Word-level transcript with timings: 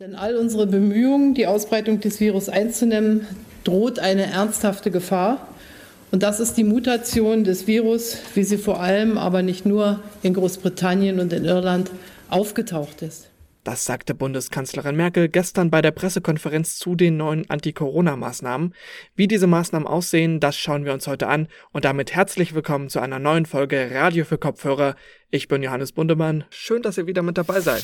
Denn 0.00 0.14
all 0.14 0.36
unsere 0.36 0.68
Bemühungen, 0.68 1.34
die 1.34 1.48
Ausbreitung 1.48 1.98
des 1.98 2.20
Virus 2.20 2.48
einzudämmen, 2.48 3.26
droht 3.64 3.98
eine 3.98 4.30
ernsthafte 4.30 4.92
Gefahr. 4.92 5.48
Und 6.12 6.22
das 6.22 6.38
ist 6.38 6.54
die 6.54 6.62
Mutation 6.62 7.42
des 7.42 7.66
Virus, 7.66 8.16
wie 8.34 8.44
sie 8.44 8.58
vor 8.58 8.80
allem, 8.80 9.18
aber 9.18 9.42
nicht 9.42 9.66
nur 9.66 9.98
in 10.22 10.34
Großbritannien 10.34 11.18
und 11.18 11.32
in 11.32 11.44
Irland 11.44 11.90
aufgetaucht 12.30 13.02
ist. 13.02 13.28
Das 13.64 13.84
sagte 13.84 14.14
Bundeskanzlerin 14.14 14.94
Merkel 14.94 15.28
gestern 15.28 15.68
bei 15.68 15.82
der 15.82 15.90
Pressekonferenz 15.90 16.78
zu 16.78 16.94
den 16.94 17.16
neuen 17.16 17.50
Anti-Corona-Maßnahmen. 17.50 18.74
Wie 19.16 19.26
diese 19.26 19.48
Maßnahmen 19.48 19.88
aussehen, 19.88 20.38
das 20.38 20.56
schauen 20.56 20.84
wir 20.84 20.92
uns 20.92 21.08
heute 21.08 21.26
an. 21.26 21.48
Und 21.72 21.84
damit 21.84 22.14
herzlich 22.14 22.54
willkommen 22.54 22.88
zu 22.88 23.00
einer 23.00 23.18
neuen 23.18 23.46
Folge 23.46 23.90
Radio 23.92 24.24
für 24.24 24.38
Kopfhörer. 24.38 24.94
Ich 25.32 25.48
bin 25.48 25.60
Johannes 25.64 25.90
Bundemann. 25.90 26.44
Schön, 26.50 26.82
dass 26.82 26.98
ihr 26.98 27.08
wieder 27.08 27.22
mit 27.22 27.36
dabei 27.36 27.58
seid. 27.60 27.82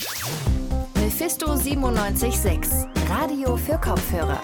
Mephisto 1.64 1.90
976, 1.90 2.86
Radio 3.08 3.56
für 3.56 3.78
Kopfhörer. 3.78 4.42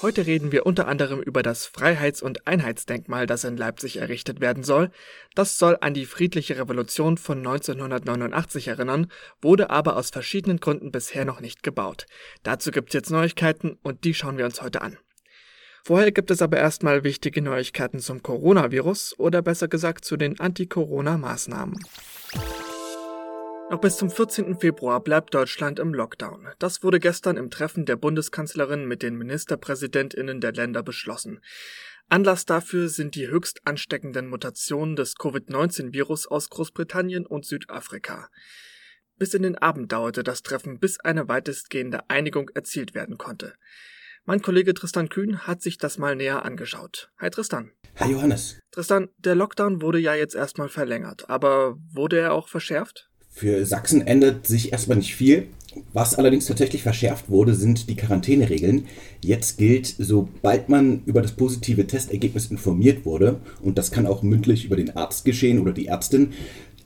Heute 0.00 0.26
reden 0.26 0.52
wir 0.52 0.64
unter 0.64 0.86
anderem 0.86 1.20
über 1.20 1.42
das 1.42 1.66
Freiheits- 1.66 2.22
und 2.22 2.46
Einheitsdenkmal, 2.46 3.26
das 3.26 3.42
in 3.42 3.56
Leipzig 3.56 3.96
errichtet 3.96 4.40
werden 4.40 4.62
soll. 4.62 4.92
Das 5.34 5.58
soll 5.58 5.76
an 5.80 5.92
die 5.92 6.06
friedliche 6.06 6.56
Revolution 6.56 7.16
von 7.16 7.38
1989 7.38 8.68
erinnern, 8.68 9.10
wurde 9.42 9.70
aber 9.70 9.96
aus 9.96 10.10
verschiedenen 10.10 10.60
Gründen 10.60 10.92
bisher 10.92 11.24
noch 11.24 11.40
nicht 11.40 11.64
gebaut. 11.64 12.06
Dazu 12.44 12.70
gibt 12.70 12.90
es 12.90 12.94
jetzt 12.94 13.10
Neuigkeiten 13.10 13.76
und 13.82 14.04
die 14.04 14.14
schauen 14.14 14.38
wir 14.38 14.44
uns 14.44 14.62
heute 14.62 14.82
an. 14.82 14.96
Vorher 15.82 16.12
gibt 16.12 16.30
es 16.30 16.42
aber 16.42 16.58
erstmal 16.58 17.02
wichtige 17.02 17.42
Neuigkeiten 17.42 17.98
zum 17.98 18.22
Coronavirus 18.22 19.18
oder 19.18 19.42
besser 19.42 19.66
gesagt 19.66 20.04
zu 20.04 20.16
den 20.16 20.38
Anti-Corona-Maßnahmen. 20.38 21.74
Noch 23.70 23.82
bis 23.82 23.98
zum 23.98 24.10
14. 24.10 24.58
Februar 24.58 24.98
bleibt 25.00 25.34
Deutschland 25.34 25.78
im 25.78 25.92
Lockdown. 25.92 26.48
Das 26.58 26.82
wurde 26.82 26.98
gestern 26.98 27.36
im 27.36 27.50
Treffen 27.50 27.84
der 27.84 27.96
Bundeskanzlerin 27.96 28.86
mit 28.86 29.02
den 29.02 29.16
Ministerpräsidentinnen 29.16 30.40
der 30.40 30.54
Länder 30.54 30.82
beschlossen. 30.82 31.40
Anlass 32.08 32.46
dafür 32.46 32.88
sind 32.88 33.14
die 33.14 33.28
höchst 33.28 33.60
ansteckenden 33.66 34.28
Mutationen 34.28 34.96
des 34.96 35.16
Covid-19-Virus 35.16 36.26
aus 36.26 36.48
Großbritannien 36.48 37.26
und 37.26 37.44
Südafrika. 37.44 38.30
Bis 39.18 39.34
in 39.34 39.42
den 39.42 39.58
Abend 39.58 39.92
dauerte 39.92 40.22
das 40.22 40.42
Treffen, 40.42 40.78
bis 40.78 40.98
eine 41.00 41.28
weitestgehende 41.28 42.08
Einigung 42.08 42.48
erzielt 42.54 42.94
werden 42.94 43.18
konnte. 43.18 43.52
Mein 44.24 44.40
Kollege 44.40 44.72
Tristan 44.72 45.10
Kühn 45.10 45.46
hat 45.46 45.60
sich 45.60 45.76
das 45.76 45.98
mal 45.98 46.16
näher 46.16 46.42
angeschaut. 46.42 47.10
Hi 47.18 47.28
Tristan. 47.28 47.72
Hi 47.96 48.10
Johannes. 48.10 48.60
Tristan, 48.70 49.10
der 49.18 49.34
Lockdown 49.34 49.82
wurde 49.82 49.98
ja 49.98 50.14
jetzt 50.14 50.34
erstmal 50.34 50.70
verlängert, 50.70 51.28
aber 51.28 51.76
wurde 51.92 52.18
er 52.18 52.32
auch 52.32 52.48
verschärft? 52.48 53.10
Für 53.38 53.64
Sachsen 53.64 54.04
ändert 54.04 54.48
sich 54.48 54.72
erstmal 54.72 54.98
nicht 54.98 55.14
viel. 55.14 55.46
Was 55.92 56.16
allerdings 56.16 56.46
tatsächlich 56.46 56.82
verschärft 56.82 57.30
wurde, 57.30 57.54
sind 57.54 57.88
die 57.88 57.94
Quarantäneregeln. 57.94 58.88
Jetzt 59.22 59.58
gilt, 59.58 59.94
sobald 59.96 60.68
man 60.68 61.04
über 61.04 61.22
das 61.22 61.36
positive 61.36 61.86
Testergebnis 61.86 62.46
informiert 62.46 63.06
wurde, 63.06 63.38
und 63.62 63.78
das 63.78 63.92
kann 63.92 64.08
auch 64.08 64.24
mündlich 64.24 64.64
über 64.64 64.74
den 64.74 64.96
Arzt 64.96 65.24
geschehen 65.24 65.60
oder 65.60 65.70
die 65.70 65.86
Ärztin, 65.86 66.32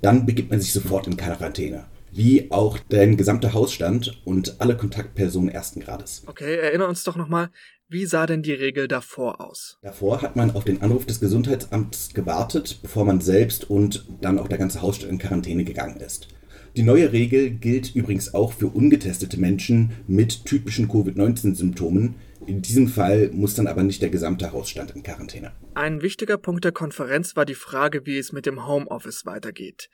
dann 0.03 0.27
begibt 0.27 0.51
man 0.51 0.61
sich 0.61 0.75
sofort 0.75 1.07
in 1.07 1.17
Quarantäne. 1.17 1.87
Wie 2.11 2.51
auch 2.51 2.79
dein 2.91 3.17
gesamter 3.17 3.55
Hausstand 3.55 4.21
und 4.27 4.61
alle 4.61 4.77
Kontaktpersonen 4.77 5.49
ersten 5.49 5.81
Grades. 5.81 6.23
Okay, 6.27 6.57
erinnere 6.57 6.89
uns 6.89 7.03
doch 7.03 7.17
nochmal, 7.17 7.49
wie 7.89 8.05
sah 8.05 8.27
denn 8.27 8.43
die 8.43 8.53
Regel 8.53 8.89
davor 8.89 9.41
aus? 9.41 9.79
Davor 9.81 10.21
hat 10.21 10.37
man 10.37 10.51
auf 10.51 10.65
den 10.65 10.83
Anruf 10.83 11.07
des 11.07 11.19
Gesundheitsamts 11.19 12.13
gewartet, 12.13 12.81
bevor 12.83 13.07
man 13.07 13.23
selbst 13.23 13.71
und 13.71 14.07
dann 14.21 14.39
auch 14.39 14.49
der 14.49 14.59
ganze 14.59 14.83
Hausstand 14.83 15.13
in 15.13 15.19
Quarantäne 15.19 15.65
gegangen 15.65 15.97
ist. 15.97 16.29
Die 16.77 16.83
neue 16.83 17.13
Regel 17.13 17.51
gilt 17.51 17.95
übrigens 17.95 18.35
auch 18.35 18.53
für 18.53 18.69
ungetestete 18.69 19.39
Menschen 19.39 19.93
mit 20.07 20.45
typischen 20.45 20.89
Covid-19-Symptomen. 20.89 22.15
In 22.47 22.63
diesem 22.63 22.89
Fall 22.89 23.31
muss 23.33 23.55
dann 23.55 23.67
aber 23.67 23.83
nicht 23.83 24.03
der 24.03 24.11
gesamte 24.11 24.53
Hausstand 24.53 24.93
in 24.93 25.03
Quarantäne. 25.03 25.53
Ein 25.75 26.03
wichtiger 26.03 26.39
Punkt 26.39 26.65
der 26.65 26.73
Konferenz 26.73 27.37
war 27.37 27.45
die 27.45 27.55
Frage, 27.55 28.07
wie 28.07 28.19
es 28.19 28.33
mit 28.33 28.47
dem 28.47 28.67
Homeoffice 28.67 29.27
weitergeht. 29.27 29.91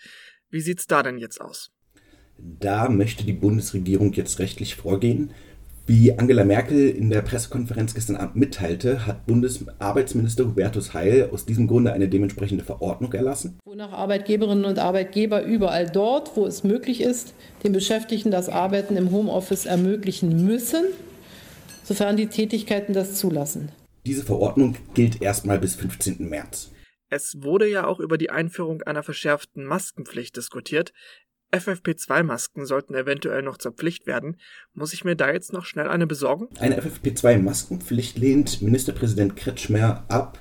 Wie 0.50 0.60
sieht's 0.60 0.86
da 0.86 1.02
denn 1.02 1.18
jetzt 1.18 1.40
aus? 1.40 1.70
Da 2.38 2.88
möchte 2.88 3.24
die 3.24 3.32
Bundesregierung 3.32 4.12
jetzt 4.12 4.38
rechtlich 4.38 4.76
vorgehen. 4.76 5.32
Wie 5.90 6.12
Angela 6.18 6.44
Merkel 6.44 6.90
in 6.90 7.08
der 7.08 7.22
Pressekonferenz 7.22 7.94
gestern 7.94 8.16
Abend 8.16 8.36
mitteilte, 8.36 9.06
hat 9.06 9.24
Bundesarbeitsminister 9.24 10.44
Hubertus 10.44 10.92
Heil 10.92 11.30
aus 11.32 11.46
diesem 11.46 11.66
Grunde 11.66 11.94
eine 11.94 12.10
dementsprechende 12.10 12.62
Verordnung 12.62 13.10
erlassen. 13.14 13.58
Wonach 13.64 13.92
Arbeitgeberinnen 13.92 14.66
und 14.66 14.78
Arbeitgeber 14.78 15.42
überall 15.44 15.88
dort, 15.88 16.36
wo 16.36 16.44
es 16.44 16.62
möglich 16.62 17.00
ist, 17.00 17.32
den 17.64 17.72
Beschäftigten 17.72 18.30
das 18.30 18.50
Arbeiten 18.50 18.98
im 18.98 19.12
Homeoffice 19.12 19.64
ermöglichen 19.64 20.44
müssen, 20.44 20.84
sofern 21.84 22.18
die 22.18 22.26
Tätigkeiten 22.26 22.92
das 22.92 23.14
zulassen. 23.14 23.72
Diese 24.04 24.24
Verordnung 24.24 24.76
gilt 24.92 25.22
erstmal 25.22 25.58
bis 25.58 25.74
15. 25.76 26.28
März. 26.28 26.70
Es 27.08 27.38
wurde 27.40 27.66
ja 27.66 27.86
auch 27.86 27.98
über 27.98 28.18
die 28.18 28.28
Einführung 28.28 28.82
einer 28.82 29.02
verschärften 29.02 29.64
Maskenpflicht 29.64 30.36
diskutiert. 30.36 30.92
FFP2-Masken 31.52 32.66
sollten 32.66 32.94
eventuell 32.94 33.42
noch 33.42 33.56
zur 33.56 33.72
Pflicht 33.72 34.06
werden. 34.06 34.36
Muss 34.74 34.92
ich 34.92 35.04
mir 35.04 35.16
da 35.16 35.32
jetzt 35.32 35.52
noch 35.52 35.64
schnell 35.64 35.88
eine 35.88 36.06
besorgen? 36.06 36.48
Eine 36.58 36.80
FFP2-Maskenpflicht 36.80 38.18
lehnt 38.18 38.60
Ministerpräsident 38.60 39.36
Kretschmer 39.36 40.04
ab. 40.08 40.38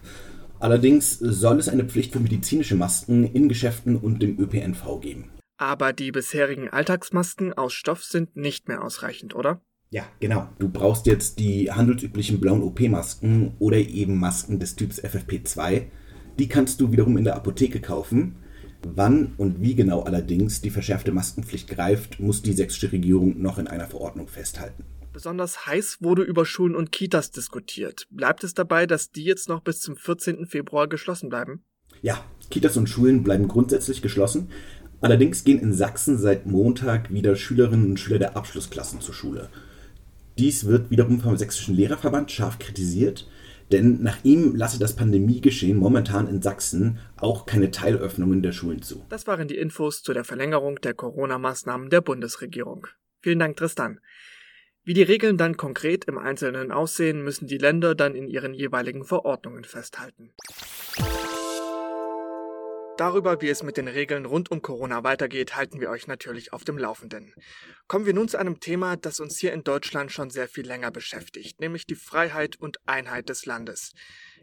Allerdings 0.60 1.18
soll 1.20 1.60
es 1.60 1.70
eine 1.70 1.86
Pflicht 1.86 2.14
für 2.14 2.20
medizinische 2.20 2.76
Masken 2.76 3.24
in 3.24 3.48
Geschäften 3.48 3.96
und 3.96 4.22
dem 4.22 4.40
ÖPNV 4.40 5.00
geben. 5.02 5.32
Aber 5.58 5.94
die 5.94 6.12
bisherigen 6.12 6.70
Alltagsmasken 6.70 7.54
aus 7.54 7.74
Stoff 7.74 8.04
sind 8.04 8.36
nicht 8.36 8.68
mehr 8.68 8.84
ausreichend, 8.84 9.36
oder? 9.36 9.62
Ja, 9.90 10.04
genau. 10.20 10.50
Du 10.60 10.68
brauchst 10.68 11.06
jetzt 11.06 11.40
die 11.40 11.72
handelsüblichen 11.72 12.40
blauen 12.42 12.62
OP-Masken 12.62 13.56
oder 13.60 13.78
eben 13.78 14.20
Masken 14.20 14.60
des 14.60 14.76
Typs 14.76 15.02
FFP2. 15.02 15.86
Die 16.38 16.48
kannst 16.48 16.82
du 16.82 16.92
wiederum 16.92 17.18
in 17.18 17.24
der 17.24 17.36
Apotheke 17.36 17.80
kaufen. 17.80 18.36
Wann 18.84 19.34
und 19.38 19.62
wie 19.62 19.76
genau 19.76 20.02
allerdings 20.02 20.62
die 20.62 20.70
verschärfte 20.70 21.12
Maskenpflicht 21.12 21.68
greift, 21.68 22.20
muss 22.20 22.42
die 22.42 22.54
sächsische 22.54 22.92
Regierung 22.92 23.42
noch 23.42 23.58
in 23.58 23.68
einer 23.68 23.88
Verordnung 23.88 24.28
festhalten. 24.28 24.84
Besonders 25.14 25.66
heiß 25.66 25.98
wurde 26.02 26.22
über 26.22 26.46
Schulen 26.46 26.76
und 26.76 26.92
Kitas 26.92 27.32
diskutiert. 27.32 28.08
Bleibt 28.12 28.44
es 28.44 28.54
dabei, 28.54 28.86
dass 28.86 29.12
die 29.12 29.24
jetzt 29.24 29.50
noch 29.50 29.62
bis 29.62 29.80
zum 29.80 29.98
14. 29.98 30.46
Februar 30.46 30.88
geschlossen 30.88 31.30
bleiben? 31.30 31.64
Ja, 32.04 32.24
Kitas 32.52 32.78
und 32.78 32.88
Schulen 32.88 33.24
bleiben 33.24 33.48
grundsätzlich 33.48 34.02
geschlossen. 34.02 34.50
Allerdings 35.02 35.44
gehen 35.44 35.60
in 35.60 35.74
Sachsen 35.74 36.18
seit 36.18 36.46
Montag 36.46 37.12
wieder 37.12 37.36
Schülerinnen 37.36 37.92
und 37.92 38.00
Schüler 38.00 38.20
der 38.20 38.38
Abschlussklassen 38.38 39.02
zur 39.02 39.14
Schule. 39.14 39.50
Dies 40.38 40.66
wird 40.66 40.92
wiederum 40.92 41.20
vom 41.20 41.36
Sächsischen 41.36 41.76
Lehrerverband 41.76 42.32
scharf 42.32 42.60
kritisiert. 42.60 43.28
Denn 43.72 44.02
nach 44.02 44.24
ihm 44.24 44.56
lasse 44.56 44.80
das 44.80 44.96
Pandemiegeschehen 44.96 45.78
momentan 45.78 46.28
in 46.28 46.42
Sachsen 46.42 47.00
auch 47.18 47.46
keine 47.46 47.72
Teilöffnungen 47.72 48.42
der 48.42 48.54
Schulen 48.54 48.82
zu. 48.82 49.06
Das 49.10 49.28
waren 49.28 49.48
die 49.48 49.58
Infos 49.58 50.04
zu 50.04 50.14
der 50.14 50.24
Verlängerung 50.24 50.80
der 50.82 50.94
Corona-Maßnahmen 50.94 51.90
der 51.90 52.02
Bundesregierung. 52.02 52.88
Vielen 53.22 53.40
Dank, 53.40 53.58
Tristan. 53.58 54.00
Wie 54.84 54.94
die 54.94 55.04
Regeln 55.04 55.38
dann 55.38 55.58
konkret 55.58 56.06
im 56.06 56.18
Einzelnen 56.18 56.72
aussehen, 56.72 57.22
müssen 57.22 57.46
die 57.48 57.58
Länder 57.58 57.94
dann 57.94 58.16
in 58.16 58.30
ihren 58.30 58.54
jeweiligen 58.54 59.04
Verordnungen 59.04 59.66
festhalten. 59.66 60.32
Darüber, 62.98 63.42
wie 63.42 63.50
es 63.50 63.62
mit 63.62 63.78
den 63.78 63.88
Regeln 63.88 64.26
rund 64.26 64.50
um 64.50 64.64
Corona 64.64 65.04
weitergeht, 65.04 65.56
halten 65.56 65.80
wir 65.80 65.92
euch 65.92 66.08
natürlich 66.08 66.52
auf 66.52 66.64
dem 66.64 66.80
Laufenden. 66.80 67.32
Kommen 67.88 68.08
wir 68.08 68.14
nun 68.16 68.28
zu 68.28 68.40
einem 68.40 68.60
Thema, 68.60 68.96
das 68.98 69.20
uns 69.20 69.38
hier 69.38 69.54
in 69.54 69.64
Deutschland 69.64 70.12
schon 70.12 70.32
sehr 70.32 70.48
viel 70.48 70.66
länger 70.66 70.90
beschäftigt, 70.90 71.60
nämlich 71.60 71.86
die 71.86 71.94
Freiheit 71.94 72.56
und 72.56 72.80
Einheit 72.88 73.30
des 73.30 73.46
Landes. 73.46 73.94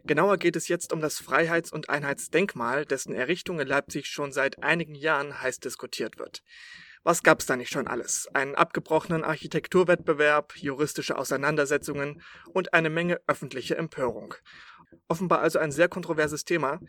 Genauer 0.05 0.37
geht 0.37 0.55
es 0.55 0.69
jetzt 0.69 0.93
um 0.93 1.01
das 1.01 1.19
Freiheits- 1.19 1.73
und 1.73 1.89
Einheitsdenkmal, 1.89 2.85
dessen 2.85 3.13
Errichtung 3.13 3.59
in 3.59 3.67
Leipzig 3.67 4.07
schon 4.07 4.31
seit 4.31 4.63
einigen 4.63 4.95
Jahren 4.95 5.41
heiß 5.41 5.59
diskutiert 5.59 6.17
wird. 6.17 6.41
Was 7.03 7.21
gab's 7.21 7.45
da 7.45 7.55
nicht 7.55 7.71
schon 7.71 7.87
alles? 7.87 8.27
Einen 8.33 8.55
abgebrochenen 8.55 9.23
Architekturwettbewerb, 9.23 10.55
juristische 10.55 11.17
Auseinandersetzungen 11.17 12.23
und 12.51 12.73
eine 12.73 12.89
Menge 12.89 13.19
öffentliche 13.27 13.77
Empörung. 13.77 14.33
Offenbar 15.07 15.39
also 15.41 15.59
ein 15.59 15.71
sehr 15.71 15.87
kontroverses 15.87 16.45
Thema. 16.45 16.79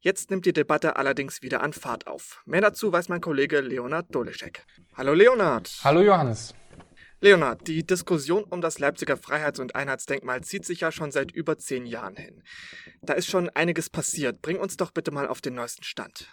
Jetzt 0.00 0.30
nimmt 0.30 0.46
die 0.46 0.52
Debatte 0.52 0.96
allerdings 0.96 1.42
wieder 1.42 1.62
an 1.62 1.72
Fahrt 1.72 2.06
auf. 2.06 2.42
Mehr 2.46 2.60
dazu 2.60 2.92
weiß 2.92 3.08
mein 3.08 3.20
Kollege 3.20 3.60
Leonard 3.60 4.14
Doleschek. 4.14 4.64
Hallo 4.96 5.14
Leonard. 5.14 5.70
Hallo 5.82 6.00
Johannes. 6.00 6.54
Leonard, 7.20 7.66
die 7.66 7.86
Diskussion 7.86 8.44
um 8.44 8.60
das 8.60 8.78
Leipziger 8.78 9.16
Freiheits- 9.16 9.58
und 9.58 9.74
Einheitsdenkmal 9.74 10.42
zieht 10.42 10.66
sich 10.66 10.80
ja 10.80 10.92
schon 10.92 11.10
seit 11.10 11.32
über 11.32 11.56
zehn 11.56 11.86
Jahren 11.86 12.16
hin. 12.16 12.42
Da 13.00 13.14
ist 13.14 13.28
schon 13.28 13.48
einiges 13.48 13.88
passiert. 13.88 14.42
Bring 14.42 14.58
uns 14.58 14.76
doch 14.76 14.90
bitte 14.90 15.10
mal 15.10 15.26
auf 15.26 15.40
den 15.40 15.54
neuesten 15.54 15.84
Stand. 15.84 16.28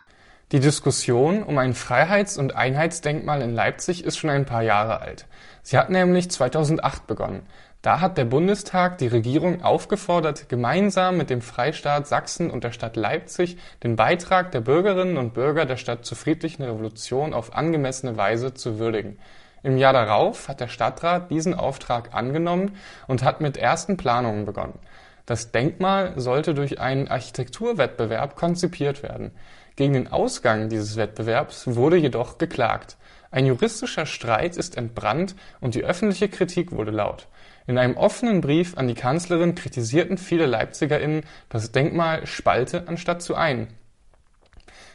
Die 0.51 0.59
Diskussion 0.59 1.43
um 1.43 1.57
ein 1.57 1.75
Freiheits- 1.75 2.37
und 2.37 2.57
Einheitsdenkmal 2.57 3.41
in 3.41 3.53
Leipzig 3.53 4.03
ist 4.03 4.17
schon 4.17 4.29
ein 4.29 4.45
paar 4.45 4.63
Jahre 4.63 4.99
alt. 4.99 5.27
Sie 5.63 5.77
hat 5.77 5.89
nämlich 5.89 6.29
2008 6.29 7.07
begonnen. 7.07 7.47
Da 7.81 7.99
hat 7.99 8.19
der 8.19 8.25
Bundestag 8.25 8.99
die 8.99 9.07
Regierung 9.07 9.63
aufgefordert, 9.63 10.49
gemeinsam 10.49 11.17
mit 11.17 11.31
dem 11.31 11.41
Freistaat 11.41 12.05
Sachsen 12.05 12.51
und 12.51 12.63
der 12.63 12.73
Stadt 12.73 12.95
Leipzig 12.95 13.57
den 13.81 13.95
Beitrag 13.95 14.51
der 14.51 14.61
Bürgerinnen 14.61 15.17
und 15.17 15.33
Bürger 15.33 15.65
der 15.65 15.77
Stadt 15.77 16.05
zur 16.05 16.15
friedlichen 16.15 16.61
Revolution 16.61 17.33
auf 17.33 17.55
angemessene 17.55 18.17
Weise 18.17 18.53
zu 18.53 18.77
würdigen. 18.77 19.17
Im 19.63 19.77
Jahr 19.77 19.93
darauf 19.93 20.47
hat 20.47 20.59
der 20.59 20.67
Stadtrat 20.67 21.31
diesen 21.31 21.55
Auftrag 21.55 22.13
angenommen 22.13 22.75
und 23.07 23.23
hat 23.23 23.41
mit 23.41 23.57
ersten 23.57 23.97
Planungen 23.97 24.45
begonnen. 24.45 24.77
Das 25.25 25.51
Denkmal 25.51 26.13
sollte 26.17 26.53
durch 26.53 26.79
einen 26.79 27.07
Architekturwettbewerb 27.07 28.35
konzipiert 28.35 29.01
werden. 29.01 29.31
Gegen 29.75 29.93
den 29.93 30.11
Ausgang 30.11 30.69
dieses 30.69 30.97
Wettbewerbs 30.97 31.75
wurde 31.75 31.97
jedoch 31.97 32.37
geklagt. 32.37 32.97
Ein 33.31 33.47
juristischer 33.47 34.05
Streit 34.05 34.55
ist 34.57 34.77
entbrannt 34.77 35.35
und 35.61 35.73
die 35.73 35.83
öffentliche 35.83 36.27
Kritik 36.29 36.71
wurde 36.73 36.91
laut. 36.91 37.27
In 37.67 37.77
einem 37.77 37.97
offenen 37.97 38.41
Brief 38.41 38.77
an 38.77 38.87
die 38.87 38.95
Kanzlerin 38.95 39.55
kritisierten 39.55 40.17
viele 40.17 40.45
LeipzigerInnen 40.45 41.23
das 41.49 41.71
Denkmal 41.71 42.25
spalte 42.25 42.87
anstatt 42.87 43.21
zu 43.21 43.35
ein. 43.35 43.67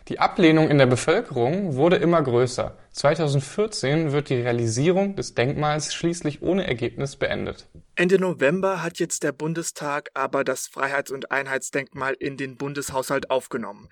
Die 0.08 0.20
Ablehnung 0.20 0.70
in 0.70 0.78
der 0.78 0.86
Bevölkerung 0.86 1.74
wurde 1.74 1.96
immer 1.96 2.22
größer. 2.22 2.76
2014 2.92 4.12
wird 4.12 4.30
die 4.30 4.36
Realisierung 4.36 5.16
des 5.16 5.34
Denkmals 5.34 5.92
schließlich 5.92 6.42
ohne 6.42 6.64
Ergebnis 6.64 7.16
beendet. 7.16 7.66
Ende 7.96 8.20
November 8.20 8.84
hat 8.84 9.00
jetzt 9.00 9.24
der 9.24 9.32
Bundestag 9.32 10.10
aber 10.14 10.44
das 10.44 10.68
Freiheits- 10.68 11.10
und 11.10 11.32
Einheitsdenkmal 11.32 12.14
in 12.14 12.36
den 12.36 12.56
Bundeshaushalt 12.56 13.30
aufgenommen. 13.30 13.88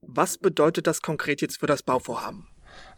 Was 0.00 0.36
bedeutet 0.36 0.88
das 0.88 1.00
konkret 1.00 1.40
jetzt 1.42 1.60
für 1.60 1.66
das 1.66 1.84
Bauvorhaben? 1.84 2.48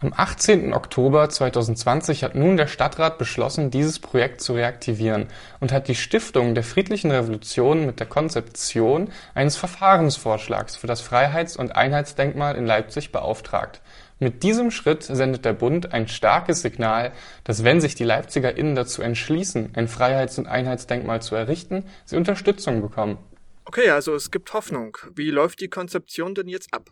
Am 0.01 0.13
18. 0.15 0.75
Oktober 0.75 1.29
2020 1.29 2.25
hat 2.25 2.35
nun 2.35 2.57
der 2.57 2.67
Stadtrat 2.67 3.17
beschlossen, 3.17 3.71
dieses 3.71 3.99
Projekt 3.99 4.41
zu 4.41 4.53
reaktivieren 4.53 5.29
und 5.61 5.73
hat 5.73 5.89
die 5.89 5.95
Stiftung 5.95 6.55
der 6.55 6.65
Friedlichen 6.65 7.11
Revolution 7.11 7.87
mit 7.87 8.01
der 8.01 8.07
Konzeption 8.07 9.11
eines 9.35 9.57
Verfahrensvorschlags 9.57 10.77
für 10.77 10.87
das 10.87 11.01
Freiheits- 11.01 11.57
und 11.57 11.75
Einheitsdenkmal 11.75 12.57
in 12.57 12.67
Leipzig 12.67 13.13
beauftragt. 13.13 13.81
Mit 14.21 14.43
diesem 14.43 14.71
Schritt 14.71 15.03
sendet 15.03 15.45
der 15.45 15.55
Bund 15.55 15.93
ein 15.93 16.07
starkes 16.07 16.63
Signal, 16.63 17.13
dass 17.43 17.65
wenn 17.65 17.81
sich 17.81 17.95
die 17.95 18.05
LeipzigerInnen 18.05 18.75
dazu 18.75 19.03
entschließen, 19.03 19.73
ein 19.75 19.89
Freiheits- 19.89 20.39
und 20.39 20.47
Einheitsdenkmal 20.47 21.23
zu 21.23 21.35
errichten, 21.35 21.85
sie 22.05 22.17
Unterstützung 22.17 22.81
bekommen. 22.81 23.19
Okay, 23.65 23.91
also 23.91 24.15
es 24.15 24.31
gibt 24.31 24.53
Hoffnung. 24.53 24.99
Wie 25.15 25.31
läuft 25.31 25.61
die 25.61 25.69
Konzeption 25.69 26.35
denn 26.35 26.49
jetzt 26.49 26.73
ab? 26.73 26.91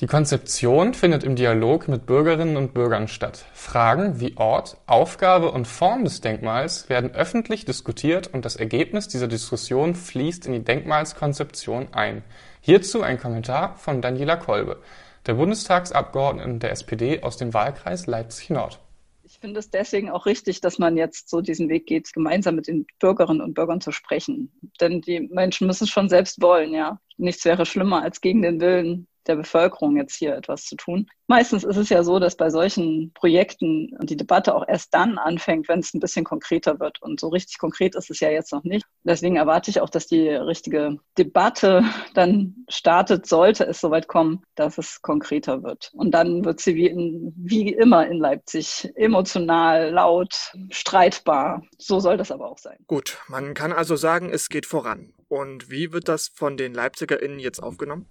Die 0.00 0.06
Konzeption 0.06 0.94
findet 0.94 1.24
im 1.24 1.34
Dialog 1.34 1.88
mit 1.88 2.06
Bürgerinnen 2.06 2.56
und 2.56 2.72
Bürgern 2.72 3.08
statt. 3.08 3.46
Fragen 3.52 4.20
wie 4.20 4.36
Ort, 4.36 4.76
Aufgabe 4.86 5.50
und 5.50 5.66
Form 5.66 6.04
des 6.04 6.20
Denkmals 6.20 6.88
werden 6.88 7.10
öffentlich 7.16 7.64
diskutiert 7.64 8.32
und 8.32 8.44
das 8.44 8.54
Ergebnis 8.54 9.08
dieser 9.08 9.26
Diskussion 9.26 9.96
fließt 9.96 10.46
in 10.46 10.52
die 10.52 10.62
Denkmalskonzeption 10.62 11.88
ein. 11.94 12.22
Hierzu 12.60 13.02
ein 13.02 13.18
Kommentar 13.18 13.74
von 13.74 14.00
Daniela 14.00 14.36
Kolbe, 14.36 14.80
der 15.26 15.34
Bundestagsabgeordneten 15.34 16.60
der 16.60 16.70
SPD 16.70 17.24
aus 17.24 17.36
dem 17.36 17.52
Wahlkreis 17.52 18.06
Leipzig-Nord. 18.06 18.78
Ich 19.24 19.40
finde 19.40 19.58
es 19.58 19.68
deswegen 19.68 20.10
auch 20.10 20.26
richtig, 20.26 20.60
dass 20.60 20.78
man 20.78 20.96
jetzt 20.96 21.28
so 21.28 21.40
diesen 21.40 21.68
Weg 21.68 21.86
geht, 21.86 22.12
gemeinsam 22.12 22.54
mit 22.54 22.68
den 22.68 22.86
Bürgerinnen 23.00 23.40
und 23.40 23.54
Bürgern 23.54 23.80
zu 23.80 23.90
sprechen. 23.90 24.52
Denn 24.80 25.00
die 25.00 25.18
Menschen 25.18 25.66
müssen 25.66 25.84
es 25.84 25.90
schon 25.90 26.08
selbst 26.08 26.40
wollen, 26.40 26.72
ja. 26.72 27.00
Nichts 27.16 27.44
wäre 27.44 27.66
schlimmer, 27.66 28.00
als 28.00 28.20
gegen 28.20 28.42
den 28.42 28.60
Willen 28.60 29.07
der 29.26 29.36
Bevölkerung 29.36 29.96
jetzt 29.96 30.16
hier 30.16 30.36
etwas 30.36 30.64
zu 30.64 30.76
tun. 30.76 31.08
Meistens 31.30 31.62
ist 31.62 31.76
es 31.76 31.90
ja 31.90 32.02
so, 32.02 32.18
dass 32.18 32.36
bei 32.36 32.48
solchen 32.48 33.12
Projekten 33.12 33.94
die 34.00 34.16
Debatte 34.16 34.54
auch 34.54 34.66
erst 34.66 34.94
dann 34.94 35.18
anfängt, 35.18 35.68
wenn 35.68 35.80
es 35.80 35.92
ein 35.92 36.00
bisschen 36.00 36.24
konkreter 36.24 36.80
wird. 36.80 37.02
Und 37.02 37.20
so 37.20 37.28
richtig 37.28 37.58
konkret 37.58 37.94
ist 37.94 38.10
es 38.10 38.20
ja 38.20 38.30
jetzt 38.30 38.50
noch 38.50 38.64
nicht. 38.64 38.86
Deswegen 39.04 39.36
erwarte 39.36 39.70
ich 39.70 39.82
auch, 39.82 39.90
dass 39.90 40.06
die 40.06 40.26
richtige 40.26 40.96
Debatte 41.18 41.84
dann 42.14 42.64
startet, 42.68 43.26
sollte 43.26 43.66
es 43.66 43.78
soweit 43.78 44.08
kommen, 44.08 44.42
dass 44.54 44.78
es 44.78 45.02
konkreter 45.02 45.62
wird. 45.62 45.90
Und 45.92 46.12
dann 46.12 46.46
wird 46.46 46.60
sie 46.60 46.74
wie, 46.76 46.86
in, 46.86 47.34
wie 47.36 47.74
immer 47.74 48.06
in 48.06 48.16
Leipzig 48.16 48.90
emotional, 48.94 49.90
laut, 49.90 50.54
streitbar. 50.70 51.62
So 51.76 52.00
soll 52.00 52.16
das 52.16 52.30
aber 52.30 52.50
auch 52.50 52.58
sein. 52.58 52.78
Gut, 52.86 53.18
man 53.28 53.52
kann 53.52 53.72
also 53.72 53.96
sagen, 53.96 54.30
es 54.32 54.48
geht 54.48 54.64
voran. 54.64 55.12
Und 55.28 55.70
wie 55.70 55.92
wird 55.92 56.08
das 56.08 56.28
von 56.28 56.56
den 56.56 56.72
LeipzigerInnen 56.72 57.38
jetzt 57.38 57.62
aufgenommen? 57.62 58.06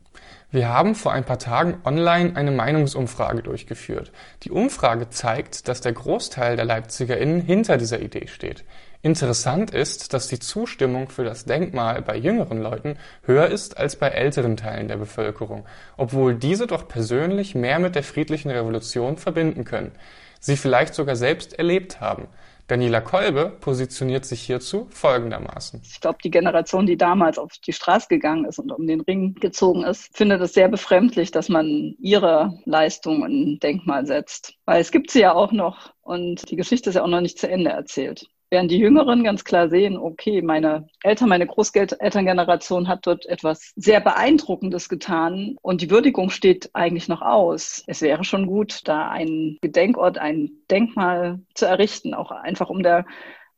Wir 0.52 0.70
haben 0.70 0.94
vor 0.94 1.14
ein 1.14 1.26
paar 1.26 1.40
Tagen 1.40 1.82
online 1.84 2.36
eine 2.36 2.52
Meinungsumfrage 2.52 3.07
durchgeführt. 3.44 4.12
Die 4.44 4.52
Umfrage 4.52 5.10
zeigt, 5.10 5.68
dass 5.68 5.82
der 5.82 5.94
Großteil 5.94 6.56
der 6.56 6.66
LeipzigerInnen 6.66 7.42
hinter 7.42 7.78
dieser 7.78 8.00
Idee 8.00 8.28
steht. 8.28 8.64
Interessant 9.02 9.72
ist, 9.72 10.14
dass 10.14 10.28
die 10.28 10.40
Zustimmung 10.40 11.10
für 11.10 11.24
das 11.24 11.46
Denkmal 11.46 12.02
bei 12.02 12.18
jüngeren 12.18 12.62
Leuten 12.62 12.98
höher 13.24 13.48
ist 13.48 13.78
als 13.78 13.96
bei 13.96 14.10
älteren 14.10 14.58
Teilen 14.58 14.88
der 14.88 14.98
Bevölkerung, 14.98 15.66
obwohl 15.98 16.36
diese 16.36 16.68
doch 16.68 16.88
persönlich 16.88 17.56
mehr 17.56 17.80
mit 17.80 17.96
der 17.96 18.04
friedlichen 18.04 18.50
Revolution 18.50 19.18
verbinden 19.18 19.66
können, 19.66 19.92
sie 20.40 20.58
vielleicht 20.58 20.96
sogar 20.96 21.16
selbst 21.16 21.58
erlebt 21.58 22.02
haben. 22.02 22.28
Daniela 22.68 23.00
Kolbe 23.00 23.58
positioniert 23.62 24.26
sich 24.26 24.42
hierzu 24.42 24.88
folgendermaßen. 24.90 25.82
Ich 25.84 26.02
glaube, 26.02 26.20
die 26.22 26.30
Generation, 26.30 26.86
die 26.86 26.98
damals 26.98 27.40
auf 27.40 27.54
die 27.66 27.72
Straße 27.72 28.08
gegangen 28.10 28.44
ist 28.44 28.60
und 28.60 28.72
um 28.72 28.86
den 28.86 29.00
Ring 29.02 29.36
gezogen 29.36 29.84
ist, 29.84 30.16
findet 30.16 30.42
es 30.42 30.54
sehr 30.54 30.68
befremdlich, 30.68 31.32
dass 31.32 31.48
man 31.48 31.96
ihre 32.00 32.60
Leistung 32.66 33.26
in 33.26 33.54
ein 33.54 33.60
Denkmal 33.60 34.06
setzt. 34.06 34.56
Weil 34.66 34.82
es 34.82 34.92
gibt 34.92 35.12
sie 35.12 35.22
ja 35.22 35.34
auch 35.34 35.54
noch 35.54 35.94
und 36.02 36.52
die 36.52 36.58
Geschichte 36.58 36.90
ist 36.90 36.96
ja 36.96 37.04
auch 37.04 37.08
noch 37.08 37.22
nicht 37.22 37.40
zu 37.40 37.50
Ende 37.50 37.72
erzählt. 37.72 38.28
Während 38.50 38.72
die 38.72 38.78
Jüngeren 38.78 39.26
ganz 39.26 39.44
klar 39.44 39.70
sehen, 39.70 39.98
okay, 39.98 40.42
meine 40.42 40.88
Eltern, 41.04 41.28
meine 41.28 41.48
Großelterngeneration 41.48 42.88
hat 42.88 43.06
dort 43.06 43.26
etwas 43.26 43.74
sehr 43.76 44.00
Beeindruckendes 44.00 44.88
getan 44.88 45.58
und 45.62 45.82
die 45.82 45.90
Würdigung 45.90 46.30
steht 46.30 46.70
eigentlich 46.74 47.10
noch 47.10 47.22
aus. 47.22 47.84
Es 47.88 48.02
wäre 48.02 48.24
schon 48.24 48.48
gut, 48.48 48.88
da 48.88 49.10
einen 49.10 49.58
Gedenkort, 49.62 50.18
ein 50.18 50.52
Denkmal 50.72 51.42
zu 51.56 51.66
errichten, 51.66 52.14
auch 52.14 52.32
einfach 52.32 52.70
um 52.70 52.84
der, 52.84 53.06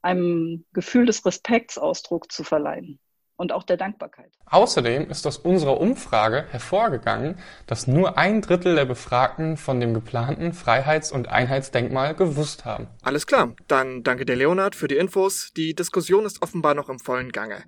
einem 0.02 0.66
Gefühl 0.74 1.06
des 1.06 1.26
Respekts 1.26 1.78
Ausdruck 1.78 2.32
zu 2.32 2.44
verleihen 2.44 3.00
und 3.40 3.52
auch 3.54 3.64
der 3.64 3.78
Dankbarkeit. 3.78 4.30
Außerdem 4.48 5.10
ist 5.10 5.26
aus 5.26 5.38
unserer 5.38 5.80
Umfrage 5.80 6.44
hervorgegangen, 6.52 7.40
dass 7.68 7.88
nur 7.88 8.18
ein 8.18 8.42
Drittel 8.42 8.76
der 8.76 8.84
Befragten 8.84 9.56
von 9.56 9.80
dem 9.80 9.94
geplanten 9.94 10.52
Freiheits- 10.52 11.14
und 11.14 11.30
Einheitsdenkmal 11.30 12.16
gewusst 12.16 12.66
haben. 12.66 12.90
Alles 13.02 13.26
klar, 13.26 13.56
dann 13.68 14.04
danke 14.04 14.26
dir 14.26 14.36
Leonard 14.36 14.76
für 14.76 14.90
die 14.90 14.98
Infos. 14.98 15.54
Die 15.56 15.74
Diskussion 15.74 16.26
ist 16.26 16.42
offenbar 16.42 16.74
noch 16.74 16.90
im 16.90 17.00
vollen 17.00 17.32
Gange. 17.32 17.64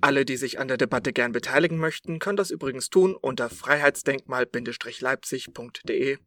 Alle, 0.00 0.24
die 0.24 0.36
sich 0.36 0.60
an 0.60 0.68
der 0.68 0.76
Debatte 0.76 1.12
gern 1.12 1.32
beteiligen 1.32 1.78
möchten, 1.78 2.20
können 2.20 2.36
das 2.36 2.52
übrigens 2.52 2.88
tun 2.88 3.16
unter 3.16 3.50
freiheitsdenkmal-leipzig.de. 3.50 6.18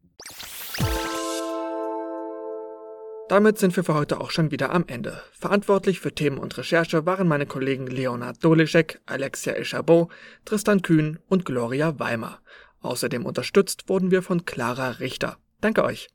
Damit 3.34 3.58
sind 3.58 3.76
wir 3.76 3.84
für 3.84 3.96
heute 3.96 4.22
auch 4.22 4.30
schon 4.30 4.52
wieder 4.52 4.72
am 4.72 4.86
Ende. 4.86 5.20
Verantwortlich 5.32 6.00
für 6.00 6.14
Themen 6.14 6.38
und 6.38 6.56
Recherche 6.56 7.08
waren 7.08 7.28
meine 7.28 7.48
Kollegen 7.48 7.88
Leonard 7.88 8.44
Dolischek, 8.44 9.02
Alexia 9.08 9.54
Eschabo, 9.54 10.12
Tristan 10.46 10.84
Kühn 10.84 11.18
und 11.30 11.44
Gloria 11.44 11.98
Weimer. 11.98 12.42
Außerdem 12.82 13.26
unterstützt 13.26 13.90
wurden 13.90 14.12
wir 14.12 14.22
von 14.22 14.46
Clara 14.46 15.00
Richter. 15.00 15.38
Danke 15.62 15.84
euch. 15.84 16.10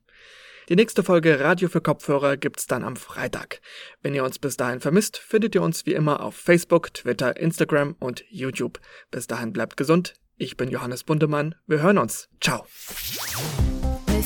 Die 0.68 0.76
nächste 0.76 1.02
Folge 1.02 1.40
Radio 1.40 1.68
für 1.68 1.80
Kopfhörer 1.80 2.36
gibt's 2.36 2.68
dann 2.68 2.84
am 2.84 2.94
Freitag. 2.94 3.62
Wenn 4.00 4.14
ihr 4.14 4.22
uns 4.22 4.38
bis 4.38 4.56
dahin 4.56 4.78
vermisst, 4.78 5.16
findet 5.16 5.56
ihr 5.56 5.62
uns 5.62 5.86
wie 5.86 5.94
immer 5.94 6.22
auf 6.22 6.36
Facebook, 6.36 6.94
Twitter, 6.94 7.36
Instagram 7.36 7.96
und 7.98 8.22
YouTube. 8.30 8.78
Bis 9.10 9.26
dahin 9.26 9.52
bleibt 9.52 9.76
gesund. 9.76 10.14
Ich 10.36 10.56
bin 10.56 10.68
Johannes 10.68 11.02
Bundemann. 11.02 11.56
Wir 11.66 11.82
hören 11.82 11.98
uns. 11.98 12.28
Ciao. 12.40 12.64